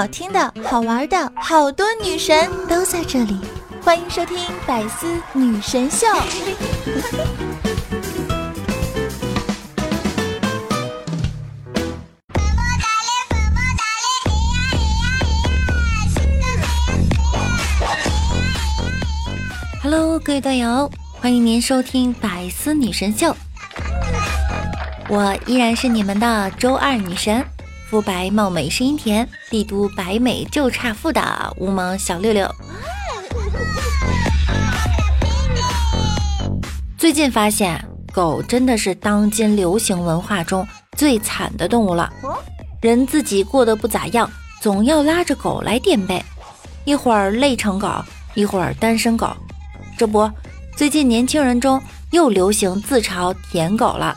[0.00, 3.38] 好听的、好玩的，好多女神都在这里，
[3.84, 6.06] 欢迎收听《百思女神秀》。
[19.82, 20.90] Hello，各位段友，
[21.20, 23.26] 欢迎您收听《百思女神秀》，
[25.10, 27.44] 我依然是你们的周二女神。
[27.90, 32.48] 肤白貌美声音甜，帝都白美就差富的无毛小六六。
[36.96, 40.64] 最近发现，狗真的是当今流行文化中
[40.96, 42.08] 最惨的动物了。
[42.80, 44.30] 人自己过得不咋样，
[44.62, 46.24] 总要拉着狗来垫背，
[46.84, 47.90] 一会儿累成狗，
[48.34, 49.36] 一会儿单身狗。
[49.98, 50.30] 这不，
[50.76, 51.82] 最近年轻人中
[52.12, 54.16] 又流行自嘲“舔狗”了。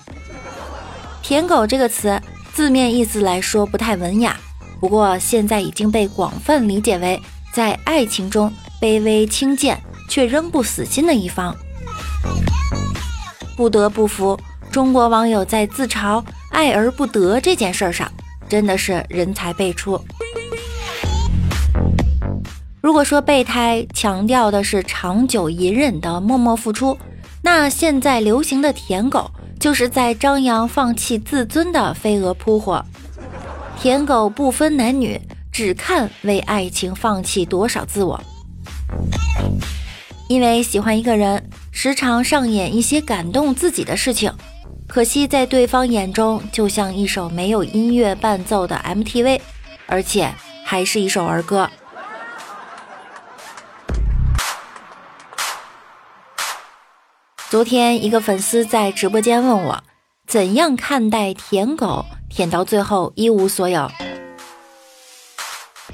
[1.23, 2.21] “舔狗”这个词。
[2.53, 4.37] 字面意思来说不太文雅，
[4.79, 7.19] 不过现在已经被广泛理解为
[7.51, 11.55] 在爱情中卑微轻贱却仍不死心的一方。
[13.57, 14.39] 不得不服，
[14.71, 18.11] 中国网友在自嘲爱而不得这件事上
[18.47, 19.99] 真的是人才辈出。
[22.81, 26.95] 如果说备胎强调的是长久隐忍的默默付出，
[27.41, 29.31] 那现在流行的舔狗。
[29.63, 32.83] 就是在张扬放弃自尊的飞蛾扑火，
[33.79, 35.17] 舔狗不分男女，
[35.53, 38.21] 只看为爱情放弃多少自我。
[40.27, 41.41] 因为喜欢一个人，
[41.71, 44.29] 时常上演一些感动自己的事情，
[44.85, 49.39] 可惜在对方眼中，就像一首没有音乐伴奏的 MTV，
[49.85, 50.29] 而且
[50.65, 51.69] 还是一首儿歌。
[57.53, 59.83] 昨天，一个粉丝在直播间问我，
[60.25, 63.91] 怎样看待舔狗舔到最后一无所有？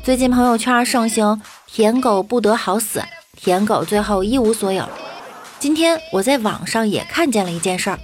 [0.02, 3.04] 最近朋友圈盛行“舔狗不得好死”，
[3.36, 4.88] 舔狗最后一无所有。
[5.60, 8.00] 今天我在网上也看见了一件事儿，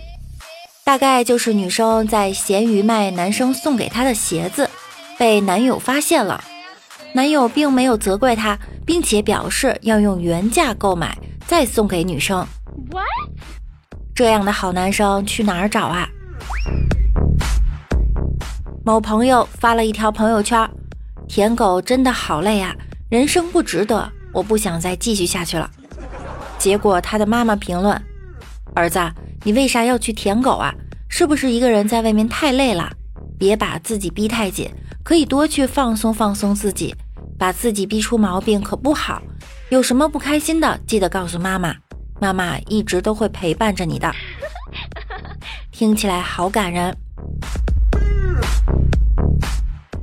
[0.83, 4.69] 大概就是女生在闲鱼卖男生送给她的鞋子，
[5.17, 6.43] 被男友发现了。
[7.13, 11.17] 男友并没有责怪她，并且表示要用原价购买，
[11.47, 12.45] 再送给女生。
[12.91, 13.05] What？
[14.13, 16.07] 这样的好男生去哪儿找啊？
[18.85, 20.69] 某朋友发了一条朋友圈
[21.27, 22.75] ：“舔狗真的好累啊，
[23.09, 25.69] 人生不值得，我不想再继续下去了。”
[26.59, 27.99] 结果他的妈妈评论
[28.75, 28.99] ：“儿子，
[29.43, 30.73] 你为啥要去舔狗啊？
[31.09, 32.89] 是不是一个人在外面太累了？
[33.37, 34.69] 别把自己逼太紧，
[35.03, 36.95] 可以多去放松放松自己，
[37.37, 39.21] 把自己逼出毛病可不好。
[39.69, 41.75] 有什么不开心的，记得告诉妈妈。”
[42.19, 44.11] 妈妈一直都会陪伴着你的，
[45.71, 46.95] 听起来好感人。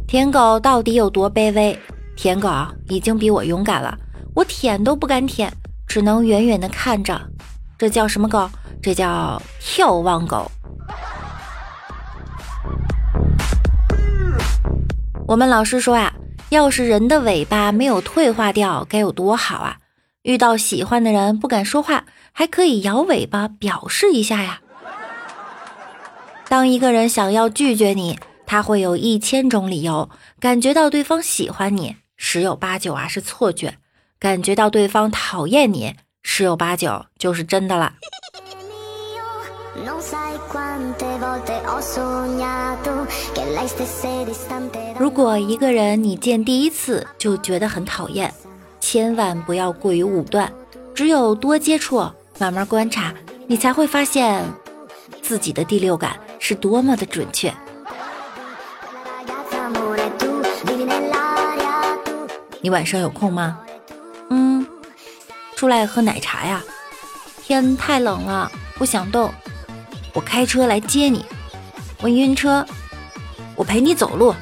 [0.06, 1.78] 舔狗到底有多卑微？
[2.14, 2.50] 舔狗
[2.88, 3.96] 已经比我勇敢了，
[4.34, 5.50] 我舔都不敢舔，
[5.86, 7.18] 只能远远的看着。
[7.78, 8.48] 这叫什么狗？
[8.82, 10.50] 这叫眺望狗。
[15.26, 16.12] 我们老师说呀，
[16.50, 19.78] 要是人的尾巴没有退化掉，该有多好啊！
[20.22, 24.60] 遇到喜欢的人不敢说话，还可以摇尾巴表示一下呀。
[26.48, 30.08] 当一个人想要拒绝你，他会有一千种理由。
[30.38, 33.70] 感觉到对方喜欢你，十有八九啊是错觉；
[34.20, 37.94] 感觉到对方讨厌你，十有八九就是真的了。
[44.98, 48.32] 如果一个人你见第一次就觉得很讨厌。
[48.92, 50.52] 千万不要过于武断，
[50.94, 52.06] 只有多接触、
[52.38, 53.10] 慢慢观察，
[53.46, 54.44] 你才会发现
[55.22, 57.50] 自己的第六感是多么的准确。
[62.60, 63.60] 你晚上有空吗？
[64.28, 64.66] 嗯，
[65.56, 66.62] 出来喝奶茶呀。
[67.42, 69.32] 天太冷了，不想动。
[70.12, 71.24] 我开车来接你。
[72.02, 72.62] 我晕车。
[73.56, 74.34] 我陪你走路。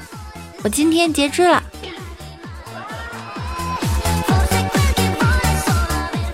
[0.65, 1.60] 我今天截肢了。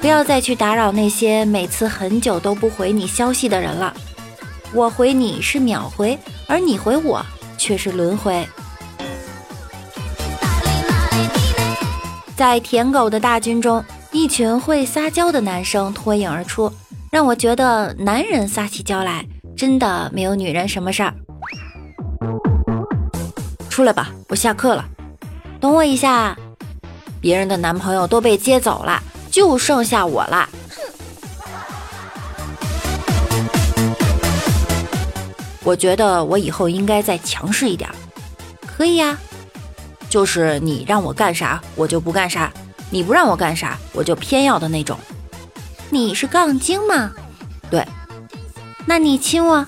[0.06, 3.92] 不要再去打扰那些每次很久都不回你消息的人了。
[4.72, 6.16] 我回你是秒回，
[6.46, 7.26] 而你回我
[7.58, 8.46] 却是轮回。
[12.36, 16.72] 在舔狗的大军中，一群会撒娇的男生脱颖而出，
[17.10, 19.26] 让我觉得男人撒起娇来
[19.56, 21.12] 真的没有女人什么事儿。
[23.68, 24.84] 出来吧，我下课了。
[25.58, 26.38] 等我一下，
[27.20, 29.02] 别人的男朋友都被接走了。
[29.36, 30.48] 就剩下我啦！
[35.62, 37.86] 我觉得我以后应该再强势一点。
[38.66, 39.18] 可以呀，
[40.08, 42.50] 就是你让我干啥我就不干啥，
[42.88, 44.98] 你不让我干啥我就偏要的那种。
[45.90, 47.12] 你是杠精吗？
[47.70, 47.86] 对。
[48.86, 49.66] 那你亲我？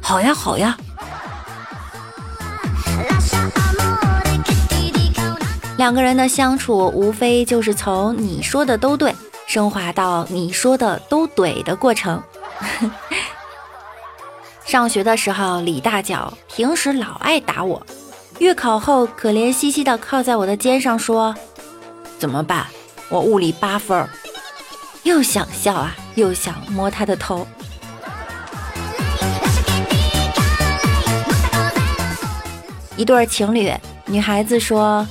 [0.00, 0.78] 好呀，好呀。
[5.76, 9.14] 两个人的相处，无非就是从你说的都对，
[9.46, 12.22] 升华到你说的都怼的过程。
[14.64, 17.84] 上学的时候，李大脚平时老爱打我，
[18.38, 21.34] 月考后可怜兮兮的靠在我的肩上说
[22.18, 22.66] ：“怎么办？
[23.08, 24.08] 我物理八分。”
[25.02, 27.46] 又想笑啊，又想摸他的头。
[32.96, 33.70] 一对情侣，
[34.06, 35.06] 女孩子说。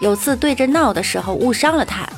[0.00, 2.08] 有次对着闹的时候误伤了他，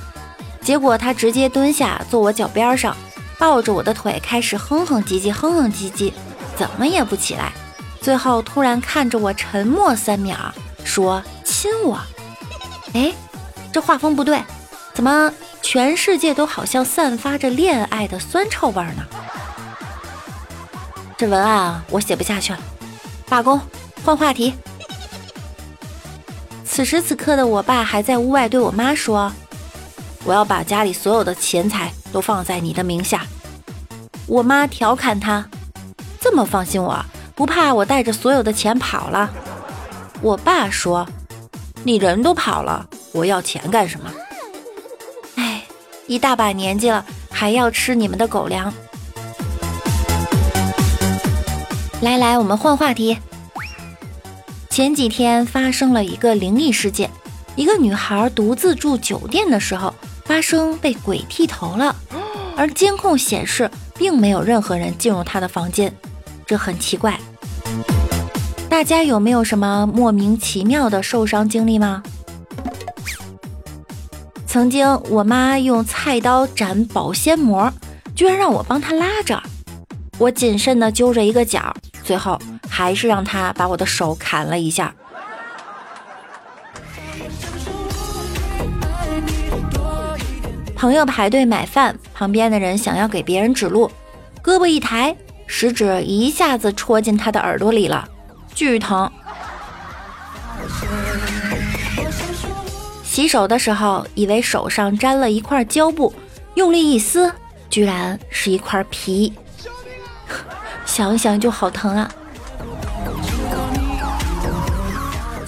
[0.61, 2.97] 结果他直接蹲下坐我脚边上，
[3.39, 6.13] 抱着我的腿开始哼哼唧唧，哼哼唧唧，
[6.57, 7.53] 怎么也不起来。
[8.01, 10.37] 最后突然看着我沉默三秒，
[10.85, 11.99] 说亲我。
[12.93, 13.13] 哎，
[13.73, 14.43] 这画风不对，
[14.95, 19.05] 怎么全世界都好像散发着恋爱的酸臭味呢？
[21.17, 22.59] 这文案我写不下去了，
[23.29, 23.61] 罢工，
[24.05, 24.55] 换话题。
[26.73, 29.31] 此时此刻的我爸还在屋外对我妈说
[30.25, 33.27] ：“我要把家里所有的钱财都放在你的名下。”
[34.29, 35.45] 我妈调侃他
[36.23, 39.29] ：“这么放心我，不怕我带着所有的钱跑了？”
[40.23, 41.05] 我爸说
[41.83, 44.09] ：“你人都跑了，我要钱干什么？”
[45.35, 45.65] 哎，
[46.07, 48.73] 一大把年纪了，还要吃你们的狗粮。
[52.01, 53.19] 来来，我们换话题。
[54.71, 57.11] 前几天发生了一个灵异事件，
[57.57, 59.93] 一个女孩独自住酒店的时候，
[60.25, 61.95] 发生被鬼剃头了，
[62.57, 63.69] 而监控显示
[63.99, 65.93] 并没有任何人进入她的房间，
[66.47, 67.19] 这很奇怪。
[68.69, 72.01] 大家有没有什么莫名其妙的受伤经历吗？
[74.47, 77.73] 曾经我妈用菜刀斩保鲜膜，
[78.15, 79.43] 居然让我帮她拉着，
[80.17, 81.75] 我谨慎的揪着一个角，
[82.05, 82.41] 最后。
[82.71, 84.95] 还是让他把我的手砍了一下。
[90.75, 93.91] 朋友排队买饭，旁边的人想要给别人指路，
[94.43, 95.15] 胳膊一抬，
[95.47, 98.09] 食指一下子戳进他的耳朵里了，
[98.55, 99.11] 巨疼。
[103.05, 106.15] 洗手的时候，以为手上沾了一块胶布，
[106.55, 107.31] 用力一撕，
[107.69, 109.35] 居然是一块皮，
[110.87, 112.11] 想想就好疼啊！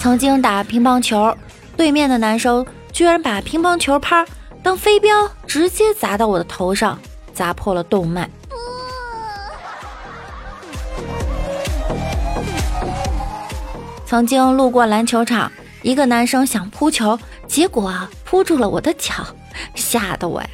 [0.03, 1.33] 曾经打乒乓球，
[1.77, 4.25] 对面的男生居然把乒乓球拍
[4.61, 5.09] 当飞镖，
[5.47, 6.99] 直接砸到我的头上，
[7.33, 8.29] 砸破了动脉。
[14.05, 15.49] 曾经路过篮球场，
[15.81, 17.17] 一个男生想扑球，
[17.47, 17.89] 结果
[18.25, 19.13] 扑住了我的脚，
[19.73, 20.49] 吓得我呀！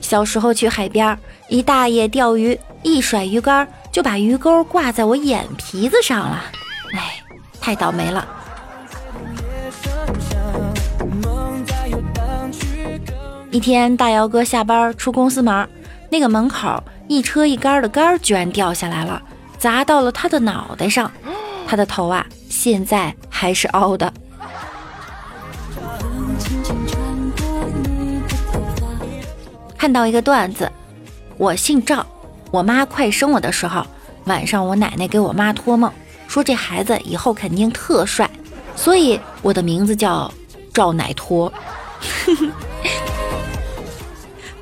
[0.00, 1.18] 小时候去海边，
[1.48, 3.66] 一大爷钓鱼，一甩鱼竿。
[3.96, 6.44] 就把鱼钩挂在我眼皮子上了，
[6.92, 7.18] 哎，
[7.58, 8.28] 太倒霉了。
[13.50, 15.66] 一天，大姚哥下班出公司门，
[16.10, 19.22] 那个门口一车一杆的杆居然掉下来了，
[19.56, 21.10] 砸到了他的脑袋上，
[21.66, 24.12] 他的头啊，现在还是凹的。
[29.78, 30.70] 看到一个段子，
[31.38, 32.06] 我姓赵。
[32.52, 33.84] 我妈快生我的时候，
[34.26, 35.90] 晚上我奶奶给我妈托梦，
[36.28, 38.28] 说这孩子以后肯定特帅，
[38.76, 40.32] 所以我的名字叫
[40.72, 41.52] 赵乃托。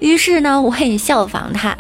[0.01, 1.77] 于是呢，我也效仿他，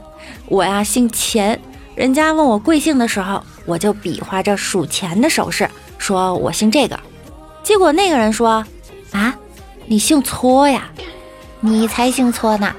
[0.47, 1.61] 我呀姓钱，
[1.95, 6.99] 人家问我贵姓的时候，我就比划着数钱的手势，说我姓这个。
[7.63, 8.65] 结果那个人说
[9.13, 9.35] ：“啊，
[9.87, 10.89] 你姓搓呀？
[11.61, 12.75] 你才姓搓呢。”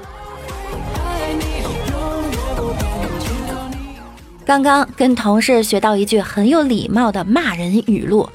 [4.46, 8.30] 刚刚跟同事学到一句很有礼貌的骂人语录，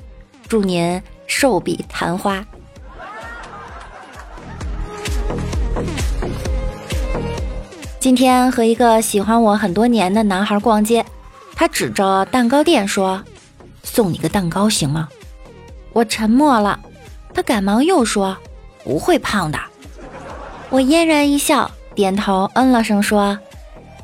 [0.45, 2.45] 祝您寿比昙花。
[7.97, 11.05] 今天和一个喜欢我很多年的男孩逛街，
[11.55, 13.23] 他指着蛋糕店说
[13.81, 15.07] ：“送你个蛋糕行吗？”
[15.93, 16.77] 我沉默了，
[17.33, 18.35] 他赶忙又说
[18.83, 19.57] ：“不会胖的。”
[20.69, 23.39] 我嫣然一笑，点头嗯了声说：“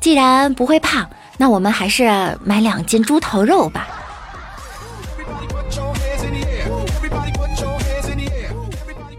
[0.00, 1.06] 既然不会胖。”
[1.38, 3.88] 那我们还是买两斤猪头肉吧。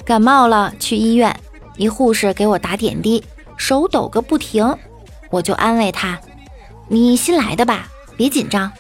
[0.06, 1.36] 感冒了，去医院，
[1.78, 3.24] 一护士给我打点滴，
[3.58, 4.78] 手抖个不停，
[5.30, 6.20] 我就安慰他
[6.90, 8.72] ：“你新来的吧，别紧张。”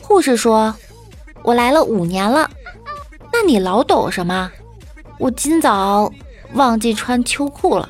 [0.00, 0.74] 护士说
[1.42, 2.48] ：“我来了五年了。
[3.32, 4.50] 那你老抖什么？
[5.18, 6.12] 我今早
[6.52, 7.88] 忘记穿秋裤了。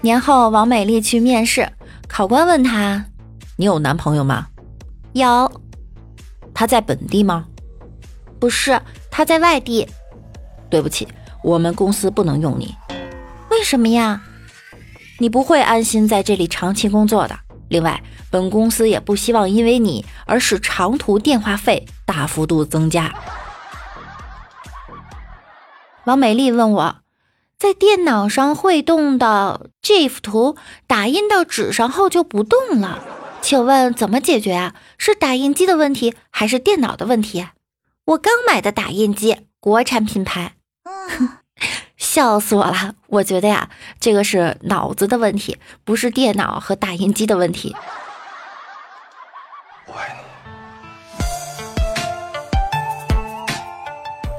[0.00, 1.68] 年后，王美丽去面试，
[2.06, 3.04] 考官问她
[3.56, 4.46] ：“你有男朋友吗
[5.12, 5.60] ？”“有。
[6.54, 7.46] ”“他在本地吗
[8.38, 9.86] ？”“不是，他在外地。
[10.70, 11.08] ”“对不起，
[11.42, 12.74] 我们公司不能用你。
[13.50, 14.22] ”“为什么呀
[15.18, 17.36] ？”“你不会安心在这里长期工作的。
[17.68, 18.00] 另外，
[18.30, 23.12] 本公司也不希望因为你而使长途电话费大幅度增加。”
[26.04, 26.96] 王美丽问我。
[27.58, 33.02] 在电脑上会动的 GIF 图打印到纸上后就不动了，
[33.42, 34.76] 请问怎么解决啊？
[34.96, 37.48] 是打印机的问题还是电脑的问题？
[38.04, 40.52] 我刚买的打印机，国产品牌。
[41.96, 42.94] 笑死我了！
[43.08, 47.74] 我觉得呀，这个是脑子的问题，不是电脑和打印机的问题。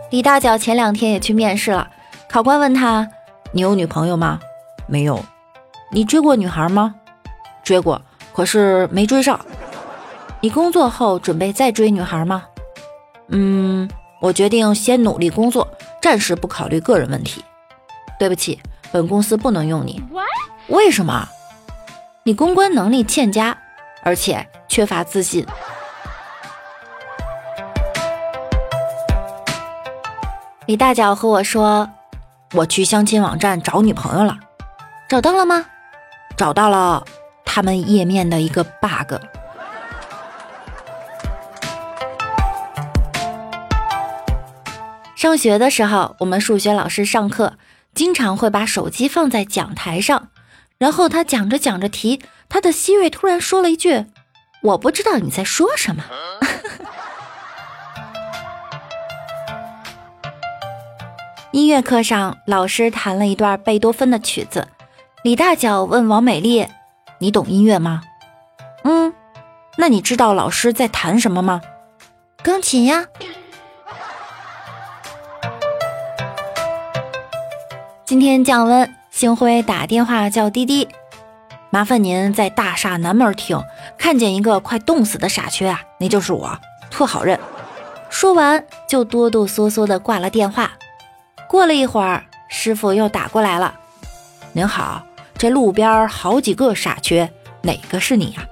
[0.09, 1.91] 李大脚前两天也去面试了。
[2.29, 3.09] 考官问他
[3.51, 4.39] ：“你有女朋友吗
[4.85, 5.19] ？”“没有。
[5.89, 6.93] ”“你追过女孩吗
[7.65, 7.99] ？”“追过，
[8.33, 9.43] 可是没追上。
[10.39, 12.43] ”“你工作后准备再追女孩吗
[13.29, 13.89] ？”“嗯，
[14.21, 15.67] 我决定先努力工作，
[16.03, 17.43] 暂时不考虑个人问题。
[18.19, 19.99] ”“对不起，本公司不能用你。
[20.69, 21.27] ”“为什么
[22.21, 23.57] ？”“你公关能力欠佳，
[24.03, 25.43] 而且缺乏自信。”
[30.67, 31.89] 李大脚和我说。
[32.55, 34.39] 我去相亲网站找女朋友了，
[35.07, 35.67] 找到了吗？
[36.35, 37.05] 找到了，
[37.45, 39.21] 他们页面的一个 bug。
[45.15, 47.53] 上学的时候，我们数学老师上课
[47.93, 50.29] 经常会把手机放在讲台上，
[50.79, 54.05] 然后他讲着讲着题，他的希瑞突然说了一句
[54.63, 56.03] ：“我不知道你在说什么。”
[61.51, 64.67] 音乐课上，老师弹了一段贝多芬的曲子。
[65.23, 66.67] 李大脚问王美丽
[67.17, 68.03] ：“你懂音乐吗
[68.85, 69.11] ？”“嗯。
[69.75, 71.59] ”“那你知道老师在弹什么吗
[72.43, 73.07] ？”“钢琴呀。”
[78.05, 80.87] 今天降温，星辉打电话叫滴滴
[81.71, 83.59] ：“麻烦您在大厦南门停，
[83.97, 86.59] 看见一个快冻死的傻缺啊，那就是我，
[86.91, 87.39] 特好认。”
[88.11, 90.73] 说完就哆哆嗦嗦的挂了电话。
[91.49, 93.73] 过了一会儿，师傅又打过来了。
[94.51, 95.03] 您好，
[95.35, 97.27] 这路边好几个傻缺，
[97.63, 98.45] 哪个是你呀？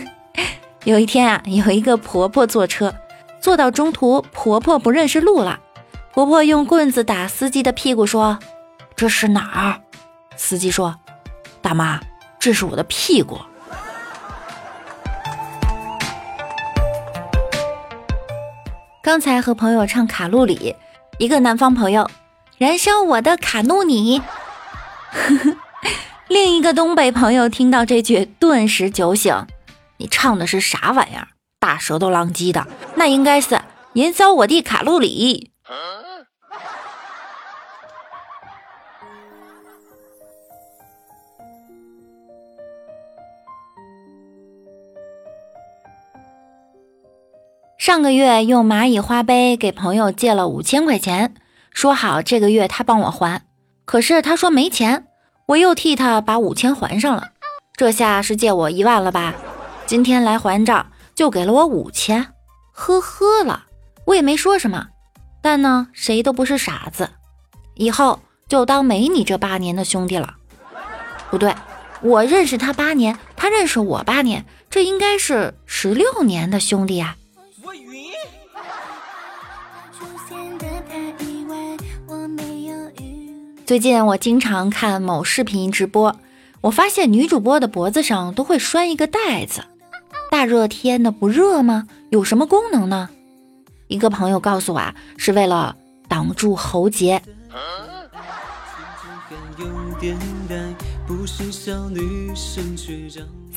[0.84, 2.94] 有一天啊，有一个婆婆坐车，
[3.38, 5.60] 坐到中途，婆婆不认识路了。
[6.14, 8.38] 婆婆用棍子打司机的屁股，说
[8.96, 9.82] ：“这是哪儿？”
[10.36, 10.96] 司机说
[11.60, 12.00] ：“大妈，
[12.38, 13.38] 这是我的屁股。”
[19.08, 20.76] 刚才和朋友唱卡路里，
[21.16, 22.10] 一个南方朋友，
[22.58, 24.20] 燃烧我的卡路里。
[26.28, 29.46] 另一个东北朋友听到这句，顿时酒醒。
[29.96, 31.28] 你唱的是啥玩意儿？
[31.58, 33.58] 大舌头浪叽的，那应该是
[33.94, 35.52] 燃烧我的卡路里。
[47.88, 51.32] 上个月用蚂蚁花呗给朋友借了五千块钱，
[51.72, 53.40] 说好这个月他帮我还，
[53.86, 55.06] 可是他说没钱，
[55.46, 57.28] 我又替他把五千还上了，
[57.74, 59.34] 这下是借我一万了吧？
[59.86, 62.26] 今天来还账就给了我五千，
[62.72, 63.64] 呵呵了，
[64.04, 64.88] 我也没说什么，
[65.40, 67.08] 但呢，谁都不是傻子，
[67.74, 70.34] 以后就当没你这八年的兄弟了。
[71.30, 71.54] 不对，
[72.02, 77.16] 我认识他八年，他认识我八年，这应该是十六年的兄弟啊。
[83.66, 86.16] 最近我经常看某视频直播，
[86.62, 89.62] 我发现女主播的脖子上都会拴一个袋子。
[90.30, 91.86] 大热天的不热吗？
[92.10, 93.10] 有什么功能呢？
[93.88, 95.76] 一个朋友告诉我啊，是为了
[96.08, 97.22] 挡住喉结。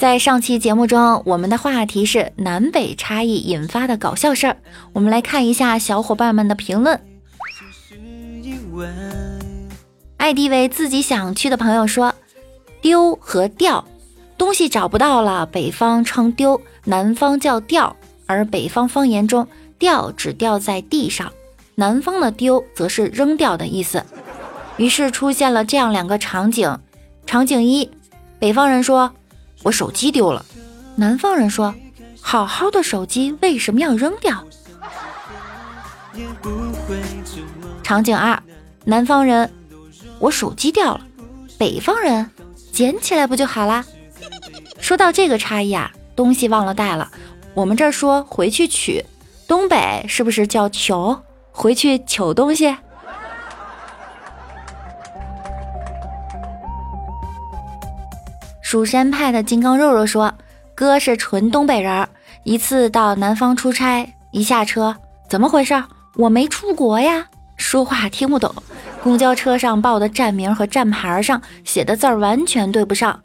[0.02, 4.58] 在上期节目中，我们的话题是南北差异引发的搞笑事儿。
[4.94, 7.00] 我们来看一下小伙伴们的评论。
[10.18, 12.16] 艾迪为自己想去的朋友说
[12.82, 13.86] ：“丢和掉，
[14.40, 17.96] 东西找不到了，北方称丢，南方叫掉。
[18.26, 21.32] 而北方方言中，掉只掉在地上，
[21.76, 24.04] 南方的丢则是扔掉的意思。
[24.78, 26.80] 于是出现了这样两个场景：
[27.28, 27.92] 场景一，
[28.40, 29.14] 北方人说
[29.64, 30.46] ：“我手机丢了。”
[30.96, 31.74] 南方人说
[32.22, 34.46] ：“好好的手机为什么要扔掉？”
[37.84, 38.42] 场景二，
[38.86, 39.52] 南方人
[40.20, 41.02] ：“我手机掉了。”
[41.58, 42.30] 北方人
[42.74, 43.86] ：“捡起来不就好啦？”
[44.80, 47.12] 说到这个差异啊，东西忘了带了，
[47.54, 49.06] 我们这说回去取，
[49.48, 52.76] 东北是不是叫求回去取东西？
[58.72, 60.34] 蜀山派的金刚肉肉说
[60.74, 62.08] ：“哥是纯东北人，
[62.46, 64.96] 一次到南方出差，一下车，
[65.28, 65.84] 怎么回事？
[66.16, 68.56] 我没出国呀，说话听不懂。
[69.04, 73.22] 公交车上报的站名和站牌上写的字儿完全对不上。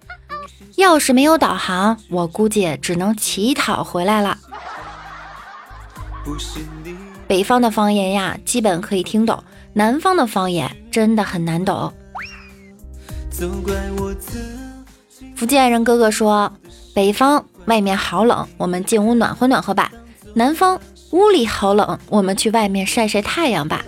[0.74, 4.36] 要是没有导航，我估计只能乞讨回来了。
[7.28, 9.36] 北方的方言呀，基本可以听懂；
[9.74, 11.94] 南方的方言真的很难懂。”
[13.30, 14.40] 总怪我自
[15.36, 16.50] 福建人哥哥说
[16.94, 19.90] ：“北方外面好冷，我们进屋暖和暖和吧；
[20.32, 23.84] 南方屋里好冷，我们去外面晒晒太阳吧。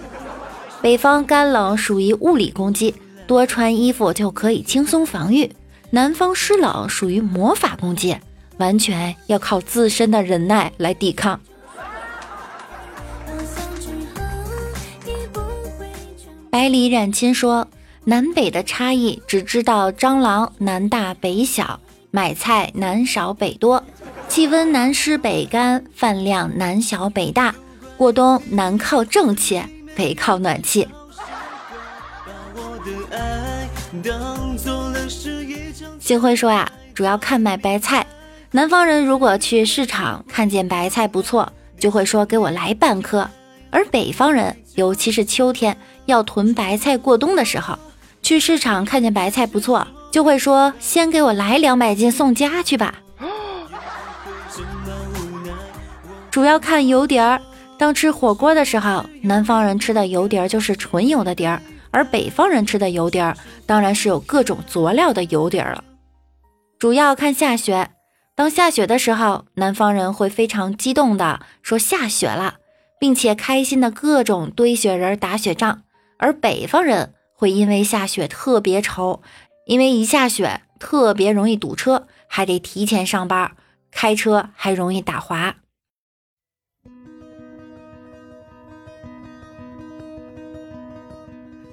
[0.82, 2.94] 北方干冷属于物理攻击，
[3.26, 5.48] 多穿衣服就可以轻松防御；
[5.90, 8.14] 南方湿冷属于魔法攻击，
[8.58, 11.40] 完全要靠自身的忍耐来抵抗。”
[16.50, 17.66] 百里染青说。
[18.08, 21.78] 南北的差异，只知道蟑螂南大北小，
[22.10, 23.84] 买菜南少北多，
[24.30, 27.54] 气温南湿北干，饭量南小北大，
[27.98, 29.62] 过冬南靠正气，
[29.94, 30.88] 北靠暖气。
[36.00, 38.06] 星辉说呀，主要看买白菜。
[38.52, 43.28] 南方人如果去市场看见白菜不错，就会说给我来半颗；
[43.68, 47.78] 而北方人，尤其是秋天要囤白菜过冬的时候。
[48.28, 52.92] 去市场看见白菜不错，就会说先给我来两百斤送家去吧。
[56.30, 57.40] 主要看油碟儿。
[57.78, 65.82] 当吃火锅的时候，南方人吃的油碟儿就是纯油的碟儿，而北方人吃的油碟儿当然是有各种佐料的油碟儿了。
[66.78, 67.88] 主要看下雪。
[68.34, 72.56] 当下雪的时候，南方人会非常激动的说下雪了，
[73.00, 75.80] 并且开心的各种堆雪人打雪仗，
[76.18, 77.14] 而北方人。
[77.40, 79.22] 会因为下雪特别愁，
[79.64, 83.52] 因为一下雪特别容易堵车，还得提前上班，
[83.92, 85.54] 开车还容易打滑。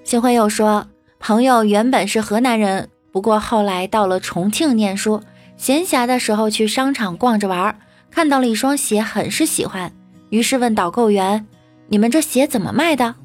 [0.03, 0.85] 新辉又说，
[1.17, 5.23] 朋友原本是河南人，不过后来到了重庆念书，
[5.57, 7.75] 闲暇的时候去商场逛着玩，
[8.11, 9.91] 看到了一双鞋，很是喜欢，
[10.29, 11.47] 于是问导购员
[11.89, 13.15] ：“你们这鞋怎么卖的？”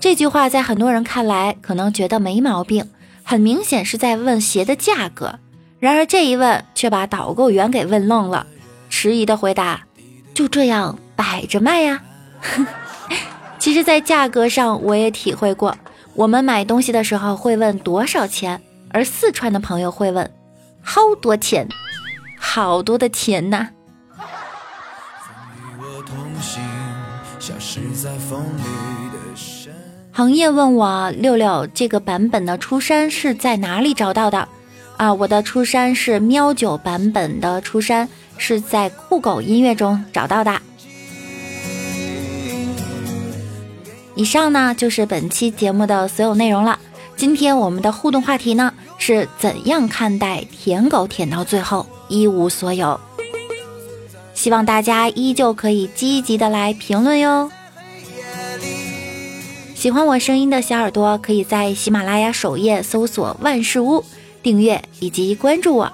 [0.00, 2.90] 这句话在很多人看来可能觉得没毛病，
[3.22, 5.38] 很明显是在问鞋的价格。
[5.78, 8.46] 然而这一问却把导购员给问愣了，
[8.88, 9.82] 迟疑的回答
[10.32, 12.02] ：“就这样摆着卖呀。
[13.60, 15.76] ”其实，在价格上我也体会过，
[16.14, 20.30] 我们买东西的时候会问多少钱，而四川的朋友会问
[20.82, 21.68] 好多钱，
[22.38, 23.68] 好多的钱呐。
[27.60, 27.80] 行
[30.12, 34.48] 行业问我六六这个版本的出山是在哪里找到的？
[34.96, 40.60] 啊，我的出山是喵九版本的出山是在酷狗音乐中找到的。
[44.14, 46.78] 以上呢就是本期节目的所有内容了。
[47.16, 53.00] 今天我们的互动话题呢是怎样看待舔狗舔到最后一无所有？
[54.34, 57.50] 希望大家依旧可以积极的来评论哟。
[59.80, 64.04] 喜欢我声音的小耳朵，可以在喜马拉雅首页搜索“万事屋”，
[64.44, 65.90] 订阅以及关注我。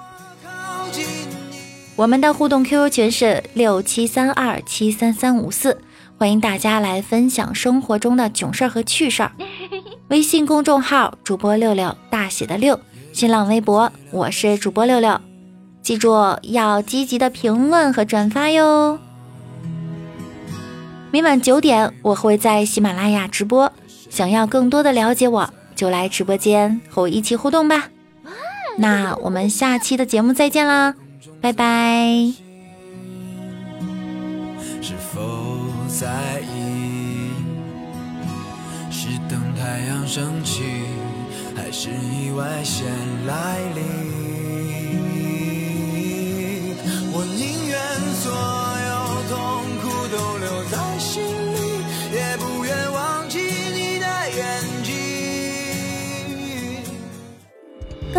[1.95, 5.79] 我们的互动 QQ 群是六七三二七三三五四，
[6.17, 9.31] 欢迎大家来分享生活中的囧事儿和趣事儿。
[10.09, 12.77] 微信公众号主播六六大写的六，
[13.13, 15.17] 新浪微博我是主播六六，
[15.81, 18.99] 记住要积极的评论和转发哟。
[21.09, 23.71] 每晚九点，我会在喜马拉雅直播。
[24.09, 27.89] 想要更多的了解我，就来直播间和我一起互动吧。
[28.77, 30.93] 那我们下期的节目再见啦，
[31.41, 32.33] 拜拜。
[34.81, 37.31] 是否在意？
[38.91, 40.63] 是等太阳升起，
[41.55, 42.85] 还是意外先
[43.25, 44.36] 来临？